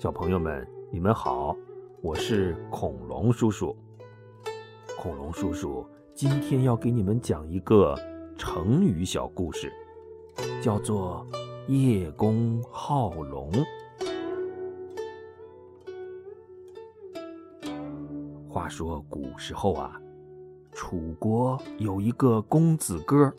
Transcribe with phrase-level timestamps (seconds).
[0.00, 1.54] 小朋友们，你们好，
[2.00, 3.76] 我是恐龙叔叔。
[4.98, 7.94] 恐龙叔叔今天要给你们讲一个
[8.38, 9.70] 成语小故事，
[10.62, 11.26] 叫做
[11.68, 13.52] “叶公好龙”。
[18.48, 20.00] 话说古时候啊，
[20.72, 23.30] 楚国有一个公子哥，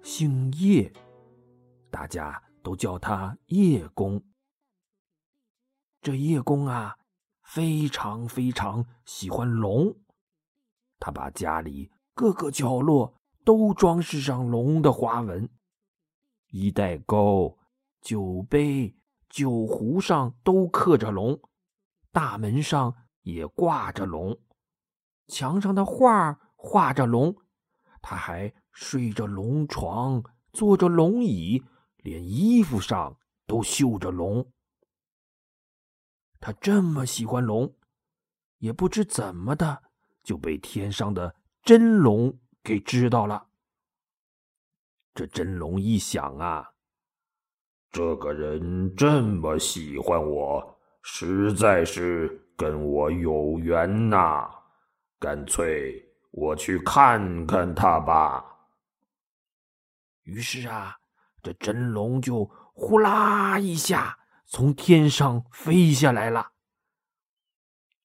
[0.00, 0.90] 姓叶，
[1.90, 4.18] 大家都叫他叶公。
[6.06, 6.98] 这叶公啊，
[7.42, 9.92] 非常非常喜欢龙，
[11.00, 13.12] 他把家里各个角落
[13.44, 15.50] 都装饰上龙的花纹，
[16.50, 17.58] 衣带钩、
[18.00, 18.94] 酒杯、
[19.28, 21.40] 酒壶上都刻着龙，
[22.12, 24.38] 大门上也挂着龙，
[25.26, 27.34] 墙上的画画着龙，
[28.00, 31.64] 他还睡着龙床，坐着龙椅，
[31.96, 34.48] 连衣服上都绣着龙。
[36.46, 37.74] 他这么喜欢龙，
[38.58, 39.82] 也不知怎么的
[40.22, 43.48] 就被天上的真龙给知道了。
[45.12, 46.70] 这真龙一想啊，
[47.90, 54.48] 这个人这么喜欢我，实在是跟我有缘呐！
[55.18, 58.44] 干脆我去看看他吧。
[60.22, 60.96] 于是啊，
[61.42, 64.16] 这真龙就呼啦一下。
[64.46, 66.52] 从天上飞下来了。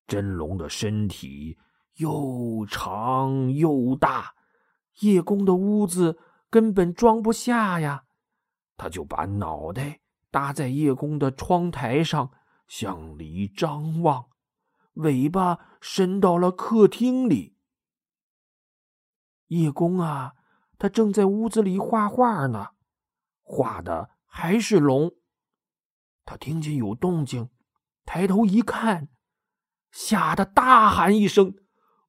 [0.07, 1.57] 真龙的身体
[1.95, 4.35] 又长又大，
[4.99, 6.19] 叶公的屋子
[6.49, 8.03] 根本装不下呀。
[8.75, 12.31] 他就把脑袋搭在叶公的窗台上，
[12.67, 14.25] 向里张望，
[14.95, 17.55] 尾巴伸到了客厅里。
[19.47, 20.33] 叶公啊，
[20.77, 22.69] 他正在屋子里画画呢，
[23.43, 25.13] 画的还是龙。
[26.25, 27.49] 他听见有动静，
[28.05, 29.09] 抬头一看，
[29.91, 31.55] 吓得大喊一声：“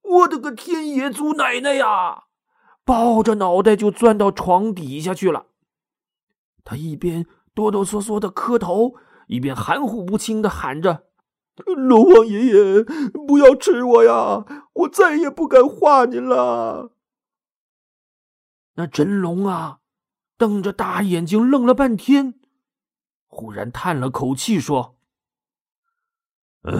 [0.03, 2.25] 我的个天爷祖奶奶呀！”
[2.85, 5.47] 抱着脑袋就钻到床底下去了。
[6.63, 8.95] 他一边哆哆嗦嗦的磕头，
[9.27, 11.07] 一边含糊不清的喊着
[11.65, 12.83] ：“龙王爷爷，
[13.27, 14.45] 不要吃我呀！
[14.73, 16.93] 我再也不敢画您了。”
[18.75, 19.79] 那真龙啊，
[20.37, 22.39] 瞪着大眼睛愣了半天。
[23.33, 24.95] 忽然叹了口气说
[26.61, 26.71] ：“唉，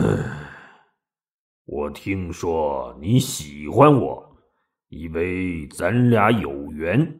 [1.66, 4.38] 我听说你喜欢我，
[4.90, 7.20] 以为咱俩有缘，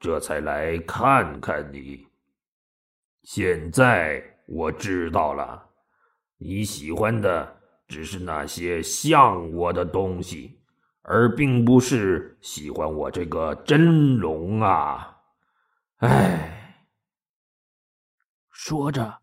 [0.00, 2.04] 这才来看看你。
[3.22, 5.64] 现在我知道了，
[6.38, 7.56] 你喜欢的
[7.86, 10.58] 只是那些像我的东西，
[11.02, 15.18] 而并不是喜欢我这个真龙啊！
[15.98, 16.58] 唉。”
[18.64, 19.18] 说着，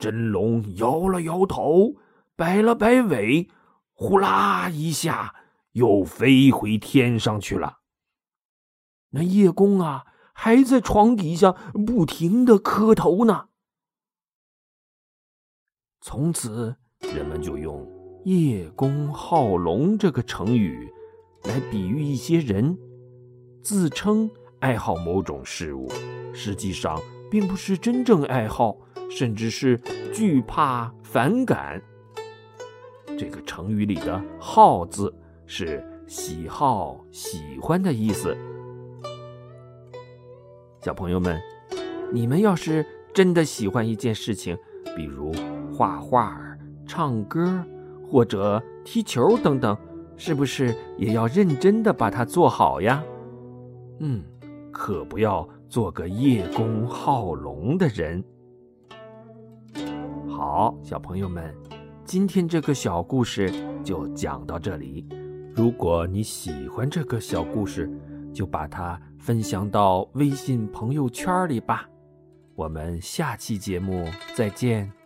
[0.00, 1.94] 真龙摇了摇头，
[2.34, 3.48] 摆了摆尾，
[3.92, 5.32] 呼啦一下
[5.74, 7.82] 又飞回天上去了。
[9.10, 11.52] 那叶公啊，还在床底下
[11.86, 13.50] 不停的磕头呢。
[16.00, 17.88] 从此，人们就用
[18.26, 20.92] “叶公好龙”这个成语
[21.44, 22.76] 来比喻一些人
[23.62, 25.88] 自称爱好某种事物，
[26.34, 27.00] 实际上。
[27.30, 28.76] 并不是真正爱好，
[29.08, 29.80] 甚至是
[30.12, 31.80] 惧怕、反感。
[33.18, 35.14] 这个成语里的“好”字
[35.46, 38.36] 是喜好、喜欢的意思。
[40.80, 41.40] 小朋友们，
[42.12, 44.56] 你们要是真的喜欢一件事情，
[44.96, 45.32] 比如
[45.72, 46.40] 画画、
[46.86, 47.62] 唱歌
[48.10, 49.76] 或者踢球等等，
[50.16, 53.04] 是不是也要认真的把它做好呀？
[53.98, 54.24] 嗯，
[54.72, 55.46] 可不要。
[55.70, 58.22] 做个叶公好龙的人。
[60.28, 61.54] 好，小朋友们，
[62.04, 63.52] 今天这个小故事
[63.84, 65.06] 就讲到这里。
[65.54, 67.88] 如果你喜欢这个小故事，
[68.34, 71.88] 就把它分享到微信朋友圈里吧。
[72.56, 74.99] 我们下期节目再见。